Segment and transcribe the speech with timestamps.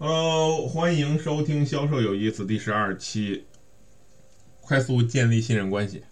[0.00, 3.46] Hello，欢迎收听《销售有意思》第十二期，
[4.60, 6.04] 快速建立信任关系。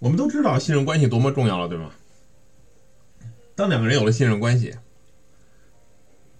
[0.00, 1.94] 我们都知道信任关系多么重要了，对吗？
[3.54, 4.76] 当两个人有了信任关系，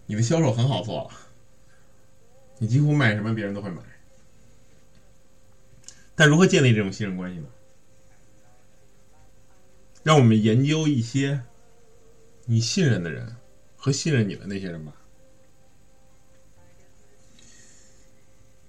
[0.07, 1.11] 你的销售很好做了，
[2.59, 3.81] 你几乎卖什么别人都会买。
[6.17, 7.47] 但如何建立这种信任关系呢？
[10.03, 11.41] 让我们研究一些
[12.47, 13.37] 你信任的人
[13.85, 14.95] 和信任你的那些人吧。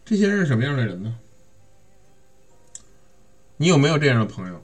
[0.04, 1.18] 这些人是什么样的人呢？
[3.56, 4.62] 你有没有这样的朋友，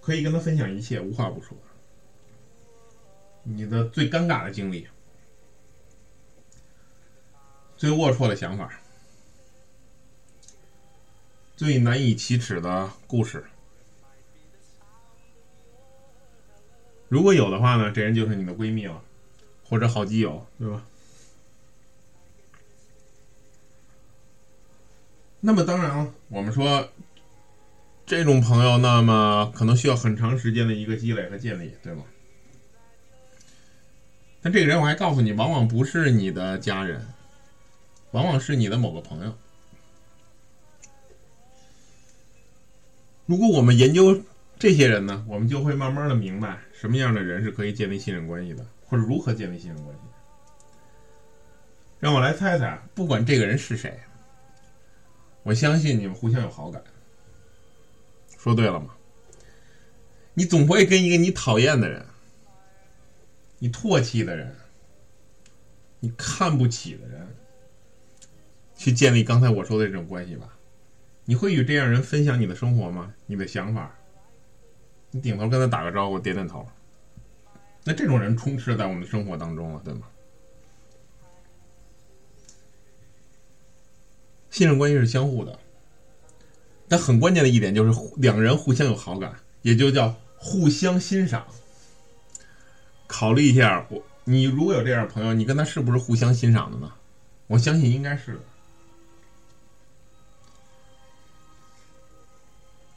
[0.00, 1.56] 可以跟他分享一切，无话不说？
[3.44, 4.88] 你的最尴尬的经历，
[7.76, 8.80] 最龌龊的想法，
[11.54, 13.44] 最难以启齿的故事。
[17.08, 19.00] 如果有的话呢，这人就是你的闺蜜了，
[19.64, 20.84] 或者好基友，对吧？
[25.40, 26.88] 那么当然了，我们说
[28.06, 32.04] 这种朋友，那么可能需要很长时间的一个积累和建立，对吗？
[34.40, 37.06] 但这个人，我还告诉你，往往不是你的家人，
[38.12, 39.34] 往往是你的某个朋友。
[43.26, 44.22] 如果我们研究
[44.58, 46.60] 这些人呢，我们就会慢慢的明白。
[46.72, 48.66] 什么样的人是可以建立信任关系的，
[48.96, 50.00] 如何建立信任关系？
[52.00, 53.98] 让我来猜猜，不管这个人是谁，
[55.42, 56.82] 我相信你们互相有好感。
[58.36, 58.94] 说对了吗？
[60.34, 62.04] 你总不会跟一个你讨厌的人、
[63.58, 64.54] 你唾弃的人、
[66.00, 67.34] 你看不起的人，
[68.76, 70.48] 去建立刚才我说的这种关系吧？
[71.24, 73.14] 你会与这样人分享你的生活吗？
[73.24, 73.96] 你的想法？
[75.10, 76.66] 你顶头跟他打个招呼，点点头。
[77.84, 80.06] 那这种人充斥在我们的生活当中了，对吗？
[84.50, 85.58] 信任关系是相互的，
[86.88, 91.46] 但很关键的一点就是两人互相有好感，也就叫互相欣赏。
[93.06, 96.92] 考虑一下，我你如果有这样的朋友，你跟他是不是互相欣赏的呢？
[97.48, 98.40] 我相信应该是的。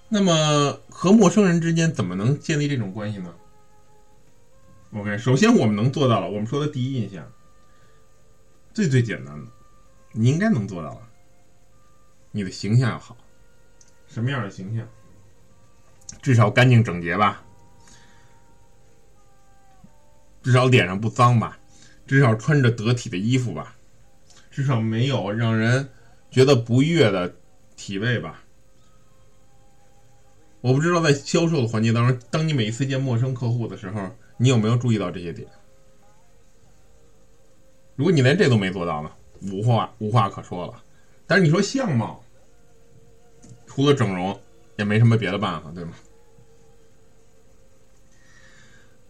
[0.09, 3.33] 那么和陌生人之间怎么能建立这种关系呢
[4.93, 7.31] ？OK，首先我们能做到了，我们说的第一印象，
[8.73, 9.51] 最最简单的，
[10.13, 11.01] 你应该能做到了。
[12.31, 13.17] 你的形象要好，
[14.07, 14.87] 什么样的形象？
[16.21, 17.43] 至少干净整洁吧，
[20.41, 21.57] 至少脸上不脏吧，
[22.05, 23.75] 至少穿着得体的衣服吧，
[24.49, 25.89] 至少没有让人
[26.31, 27.35] 觉得不悦的
[27.75, 28.43] 体味吧。
[30.61, 35.47] 我不知道在销售的环节当中，当你每一次见陌生客户的时候，你有没有注意到这些点？
[37.95, 39.11] 如果你连这都没做到呢，
[39.41, 40.83] 无话无话可说了。
[41.25, 42.23] 但是你说相貌，
[43.65, 44.39] 除了整容，
[44.77, 45.93] 也没什么别的办法，对吗？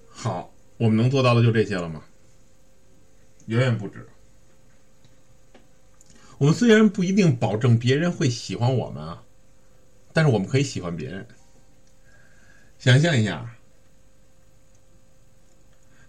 [0.09, 2.03] 好，我们能做到的就这些了吗？
[3.47, 4.07] 远远不止。
[6.37, 9.23] 我们虽然不一定保证别人会喜欢我们啊，
[10.13, 11.27] 但是我们可以喜欢别人。
[12.79, 13.56] 想象一下，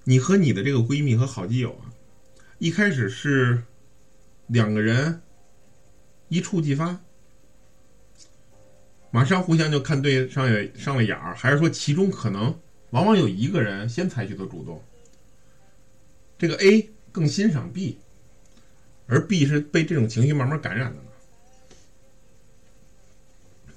[0.08, 1.92] 你和你的这个闺蜜和好基友啊，
[2.56, 3.62] 一开始是
[4.46, 5.20] 两个人
[6.30, 6.98] 一触即发，
[9.10, 12.58] 马上互相就看对上眼上了眼儿，还是说其中可能
[12.88, 14.82] 往往有一个人先采取的主动？
[16.38, 17.98] 这个 A 更欣赏 B，
[19.08, 21.10] 而 B 是被这种情绪慢慢感染的呢？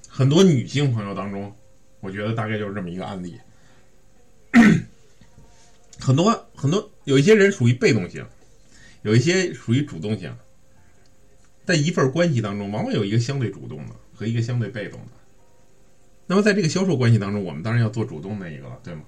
[0.08, 1.54] 很多女性朋友当中。
[2.00, 3.38] 我觉得大概就是这么一个案例，
[6.02, 8.26] 很多很多有一些人属于被动型，
[9.02, 10.36] 有一些属于主动型，
[11.64, 15.12] 在一份关系当中，往往有一个相对主动的和一个相对被动的。
[16.26, 19.02] 那么在这个销售关系当中，我们当然要做主动那一个了，对吗？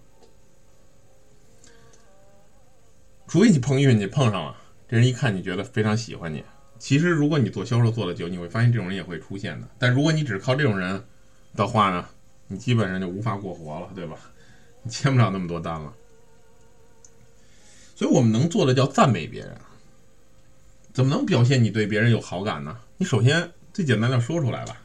[3.26, 4.56] 除非你碰运气碰上了，
[4.88, 6.44] 这人一看你觉得非常喜欢你。
[6.78, 9.68] 其实如果你做销售做的久，你会发现这种人也会出现的。
[9.78, 11.04] 但如果你只靠这种人
[11.56, 12.06] 的话呢？
[12.46, 14.16] 你基本上就无法过活了，对吧？
[14.82, 15.92] 你签不了那么多单了。
[17.94, 19.56] 所以我们能做的叫赞美别人。
[20.92, 22.78] 怎么能表现你对别人有好感呢？
[22.96, 24.80] 你首先最简单的说出来吧。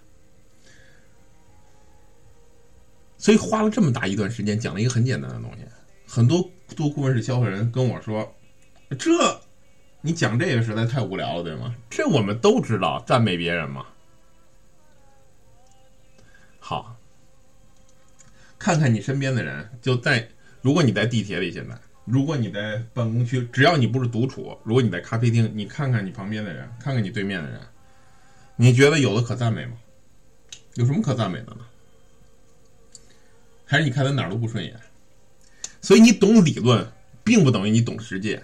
[3.17, 5.63] 所以花了这么大一段时间讲了一个很简单的东西。
[6.07, 8.35] 很多做顾问式销售人跟我说
[8.97, 9.41] ：“这
[10.01, 13.85] 你讲这个实在太无聊了，对吗？”这我们都知道，赞美别人嘛。
[16.59, 16.95] 好。
[18.57, 20.27] 看看你身边的人，就在
[20.61, 21.79] 如果你在地铁里，现在
[22.09, 27.61] 如果你在办公区，只要你不是独处，如果你在咖啡厅，你看看你旁边的人，看看你对面的人，
[28.55, 29.73] 你觉得有的可赞美吗？
[30.73, 31.59] 有什么可赞美的呢？
[33.65, 34.79] 还是你看他哪儿都不顺眼？
[35.81, 36.91] 所以你懂理论，
[37.23, 38.41] 并不等于你懂实践。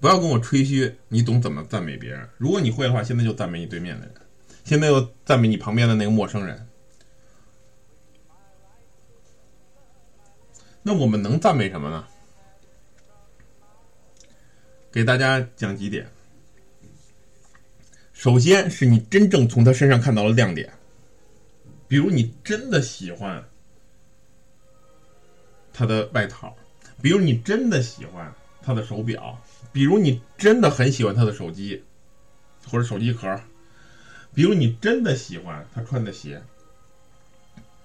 [0.00, 2.26] 不要跟我吹嘘你懂怎么赞美别人。
[2.38, 4.14] 如果你会的话，现在就赞美你对面的人，
[4.64, 6.66] 现在又赞美你旁边的那个陌生人。
[10.82, 12.06] 那我们能赞美什么呢？
[14.92, 16.08] 给大家讲几点。
[18.12, 20.72] 首先是你真正从他身上看到了亮点，
[21.88, 23.42] 比如你真的喜欢
[25.72, 26.56] 他的外套，
[27.00, 29.40] 比如你真的喜欢他的手表。
[29.72, 31.84] 比如你真的很喜欢他的手机，
[32.66, 33.40] 或者手机壳，
[34.34, 36.42] 比如你真的喜欢他穿的鞋，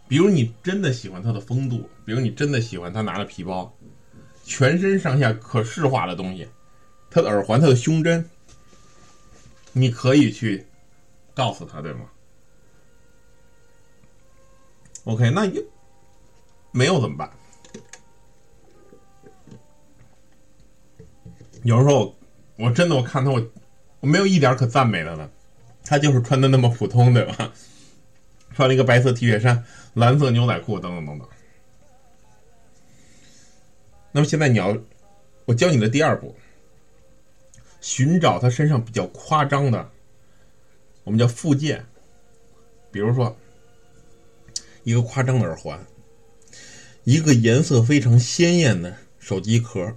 [0.07, 3.71] 比如你真的喜欢他的风度，比如你真的喜欢他拿的皮包，
[4.43, 6.47] 全身上下可视化的东西，
[7.15, 8.29] 他的耳环、他的胸针，
[9.71, 10.67] 你可以去
[11.33, 12.09] 告诉他，对吗
[15.06, 15.63] ？OK，那又
[16.73, 17.31] 没有怎么办？
[21.63, 22.13] 有时候，
[22.57, 23.41] 我真的我看他我
[24.01, 25.31] 我没有一点可赞美的了，
[25.85, 27.50] 他就是穿的那么普通，对吧？
[28.53, 29.63] 穿了一个白色 T 恤衫、
[29.94, 31.29] 蓝色牛仔裤等等等等。
[34.12, 34.77] 那么现在你要，
[35.45, 36.35] 我教你的第二步，
[37.85, 39.91] 寻找他身上比较夸张的，
[41.03, 41.85] 我们叫附件，
[42.91, 43.37] 比如说
[44.83, 45.85] 一个夸张的耳环，
[47.03, 49.95] 一个颜色非常鲜艳的手机壳。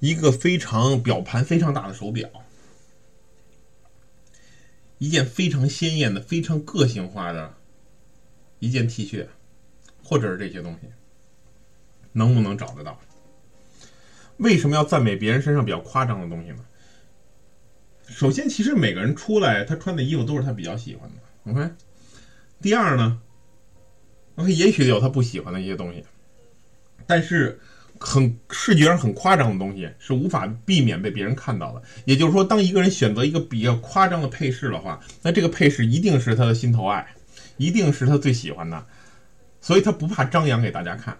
[0.00, 2.28] 一个非常表盘非常大的手表，
[4.98, 7.54] 一件非常鲜艳的、非常个性化的
[8.58, 9.26] 一件 T 恤，
[10.04, 10.88] 或者是这些东西，
[12.12, 13.00] 能不能找得到？
[14.42, 16.58] 为什么要赞美别人身上比较夸张的东西呢？
[18.08, 21.50] 首先，其实每个人出来，他穿的衣服都是他比较喜欢的。
[21.50, 21.74] OK，
[22.60, 23.20] 第二呢
[24.36, 26.04] ，OK，也许有他不喜欢的一些东西，
[27.06, 27.58] 但是。
[28.04, 31.80] 很视觉上很夸张的东西是无法避免被别人看到的。
[32.04, 37.06] 也就是说，当一个人选择一个比较夸张的配饰的话，那这个配饰一定是他的心头爱，
[37.58, 38.84] 一定是他最喜欢的，
[39.60, 41.16] 所以他不怕张扬给大家看。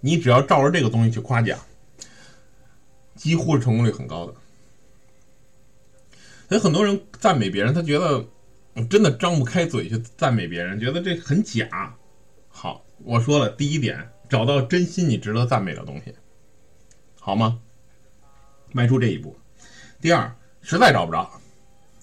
[0.00, 1.58] 你只要照着这个东西去夸奖，
[3.14, 4.34] 几乎是成功率很高的。
[6.48, 8.24] 所以很多人赞美别人，他觉得
[8.88, 11.94] 真的张不开嘴去赞美别人，觉得这很假。
[12.48, 14.08] 好，我说了第一点。
[14.30, 16.14] 找到真心你值得赞美的东西，
[17.18, 17.58] 好吗？
[18.70, 19.36] 迈出这一步。
[20.00, 20.32] 第二，
[20.62, 21.28] 实在找不着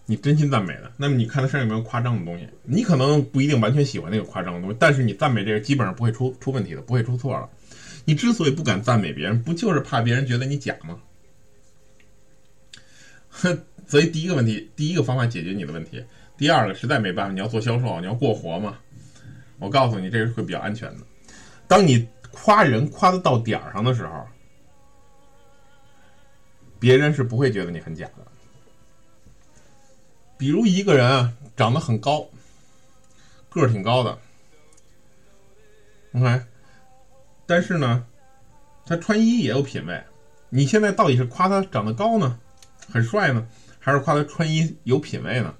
[0.05, 2.45] 你真心赞美的，那么你看他身上有没有夸张的东西？
[2.63, 7.49] 你可能不一定完全喜欢那个夸张的东西，但是你赞美这个基本上不会出出问题的，不会出错了。
[8.07, 10.97] 你之所以不敢赞美别人，不就是怕别人觉得你假吗？
[13.29, 16.01] 哼， 所以第一个问题，第一个方法解决你的问题。
[16.37, 18.79] 第二个，实在没办法，你要做销售，你要过活嘛。
[19.59, 21.05] 我告诉你，这个会比较安全的。
[21.67, 22.07] 当你。
[22.39, 24.27] 夸人夸的到点上的时候，
[26.77, 28.27] 别人是不会觉得你很假的。
[30.37, 32.29] 比如一个人啊，长得很高，
[33.49, 34.19] 个儿挺高的
[36.13, 36.41] ，OK，
[37.47, 38.05] 但是呢，
[38.85, 40.03] 他穿衣也有品位。
[40.49, 42.39] 你现在到底是夸他长得高呢，
[42.91, 43.47] 很帅呢，
[43.79, 45.55] 还是夸他穿衣有品位呢？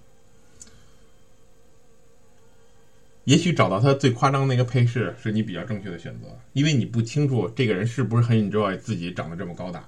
[3.23, 9.83] 也许找到他最夸张那个配饰是你比较正确的选择，因为你不清楚这个人是不是很 enjoy 自己长得这么高大，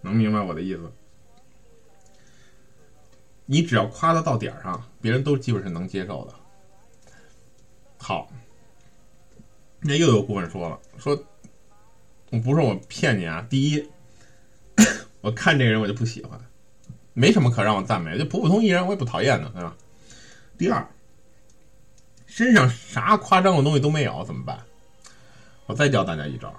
[0.00, 0.90] 能明白我的意思？
[3.46, 6.34] 你只要夸他到点儿上，别人都基本是能接受的。
[7.96, 8.28] 好，
[9.80, 11.24] 那又有顾问说了，说
[12.30, 13.88] 我不是我骗你啊，第一，
[15.20, 16.38] 我看这个人我就不喜欢，
[17.14, 19.76] 没什么可让我赞美，就普普通一人我也不讨厌的，对吧？
[20.56, 20.86] 第二。
[22.26, 24.60] 身上啥夸张的东西都没有，怎么办？
[25.66, 26.54] 我再教大家一招。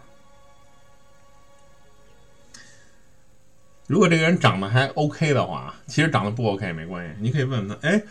[3.88, 8.02] 如果这个人长得还 OK 的话，其实长得不 OK 也没关系，你可以问问他：“哎，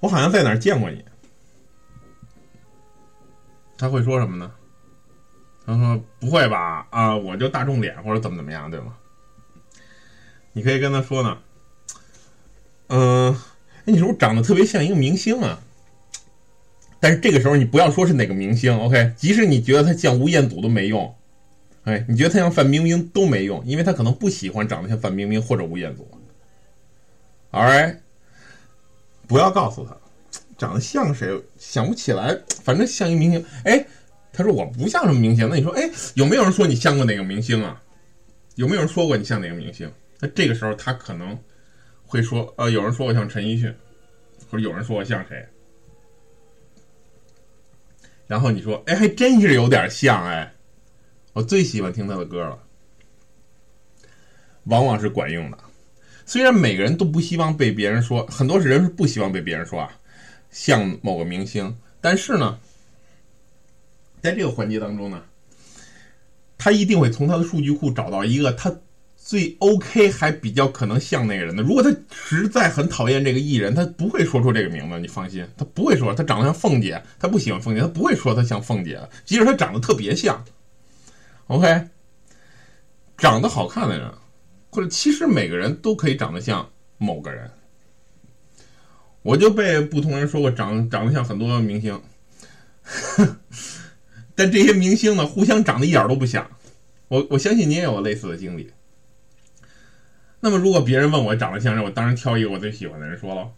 [0.00, 1.04] 我好像在哪儿见过你。”
[3.82, 4.48] 他会说什么呢？
[5.66, 6.86] 他说：“不会吧？
[6.90, 8.94] 啊，我就大众脸或者怎么怎么样，对吗？”
[10.54, 11.38] 你可以跟他说呢
[12.86, 15.58] ：“嗯，哎，你是不是长得特别像一个明星啊？”
[17.00, 19.14] 但是这个时候你不要说是哪个明星，OK？
[19.16, 21.12] 即使你觉得他像吴彦祖都没用，
[21.82, 26.08] 哎，你觉得他像范冰冰都没用，因为他可能不喜欢长得像范冰冰或者吴彦祖。
[27.50, 27.96] Alright，
[29.26, 29.96] 不要告诉他
[30.62, 31.28] 长得像谁，
[31.58, 33.44] 想不起来， 反正像一明星。
[33.64, 33.84] 哎，
[34.32, 35.48] 他说我不像什么明星。
[35.48, 37.82] 那你说，哎，有没有人说你像过哪个明星啊？
[38.54, 39.92] 有没有人说过你像哪个明星？
[40.20, 41.36] 那这个时候他可能
[42.04, 43.74] 会说，呃，有人说我像陈奕迅，
[44.48, 45.44] 或者有人说我像谁？
[48.28, 50.54] 然后你说，哎，还真是有点像哎，
[51.32, 52.56] 我最喜欢听他的歌了，
[54.66, 55.58] 往往是管用的。
[56.24, 59.92] 虽然每个人都不希望被别人说，很多人是不希望被别人说啊，
[60.52, 62.56] 像某个明星，但是呢，
[64.20, 65.20] 在这个环节当中呢，
[66.56, 68.72] 他一定会从他的数据库找到一个他。
[69.24, 71.62] 最 OK 还比较可能像那个人的。
[71.62, 74.98] 如果他实在很讨厌这个艺人，他不会说出这个名字。
[74.98, 79.00] 你放心，他不会说他长得像凤姐，他不喜欢凤姐，他不会说他像凤姐。
[79.24, 80.44] 即使他长得特别像
[81.46, 81.86] ，OK，
[83.16, 84.12] 长得好看的人，
[84.70, 86.68] 或者其实每个人都可以长得像
[86.98, 87.48] 某个人。
[89.22, 92.00] 我就被不同人说过长长得像很多明星，
[94.34, 96.50] 但这些明星呢，互相长得一点都不像。
[97.08, 98.72] 我我相信你也有类似的经历。
[100.40, 103.52] 那么，如果别人问我长得像谁，我当然挑一个我最喜欢的人说了，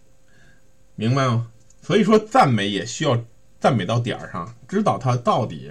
[0.97, 1.51] 明白吗？
[1.81, 3.25] 所以说，赞美也需要
[3.59, 5.71] 赞美到点儿上，知道他到底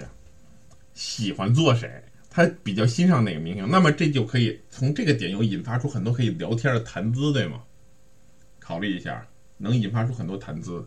[0.92, 7.62] 喜欢做谁，他比较欣赏哪个明星，那么这就可以从这个点又引发出很多可以聊天的谈资，对吗？
[8.58, 9.24] 考虑一下，
[9.58, 10.86] 能引发出很多谈资。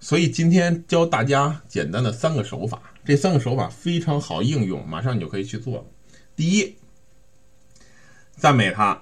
[0.00, 5.84] 所以今天教大家简单的三个手法，这三个手法非常好应用，马上你就可以去做了。
[6.36, 6.76] 第一。
[8.36, 9.00] 赞美他，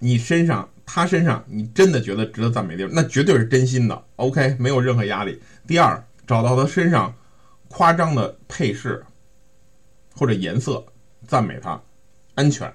[0.00, 4.04] 你身上他身上你真的觉得值得赞美的地方，那绝对是真心的。
[4.16, 5.40] OK，没有任何压力。
[5.68, 7.14] 第二，找到他身上
[7.68, 9.06] 夸张的配饰
[10.16, 10.84] 或者颜色，
[11.28, 11.80] 赞美他，
[12.34, 12.74] 安全。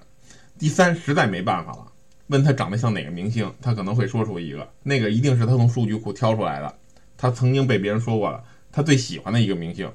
[0.57, 1.88] 第三，实在没办法了，
[2.29, 6.75] 问他长得像哪个明星，他可能会说出一个，那个一定是他从数据库挑出来的，
[7.17, 9.91] 他曾经被别人说过了，他最喜欢的一个明星。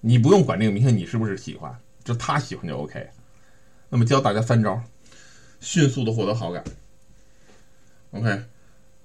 [0.00, 3.08] 你不用管这个明星你是不是喜欢，就他喜欢就 OK。
[3.88, 4.80] 那么教大家三招，
[5.60, 6.62] 迅速的获得好感。
[8.12, 8.42] OK，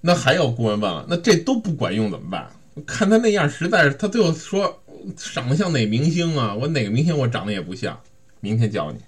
[0.00, 2.50] 那还有顾问问了，那这都不管用怎么办？
[2.86, 4.80] 看他那样，实在是他最后说
[5.16, 6.54] 长得像哪明星啊？
[6.54, 8.00] 我哪个明星我长得也不像。
[8.38, 9.00] 明天教你。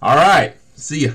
[0.00, 1.12] All right，see。